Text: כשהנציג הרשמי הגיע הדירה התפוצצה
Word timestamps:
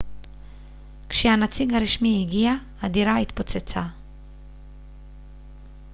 כשהנציג 1.09 1.73
הרשמי 1.73 2.25
הגיע 2.27 2.53
הדירה 2.81 3.17
התפוצצה 3.17 3.83